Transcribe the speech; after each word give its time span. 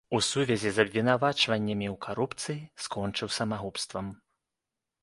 У 0.17 0.19
сувязі 0.27 0.71
з 0.77 0.85
абвінавачваннямі 0.87 1.87
ў 1.93 1.95
карупцыі 2.07 2.59
скончыў 2.87 3.35
самагубствам. 3.39 4.13